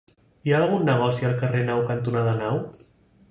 [0.49, 2.61] Hi ha algun negoci al carrer Nau cantonada Nau?